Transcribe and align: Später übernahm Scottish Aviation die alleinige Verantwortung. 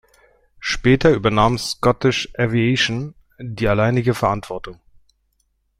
Später 0.57 1.11
übernahm 1.11 1.59
Scottish 1.59 2.27
Aviation 2.35 3.13
die 3.37 3.67
alleinige 3.67 4.15
Verantwortung. 4.15 4.79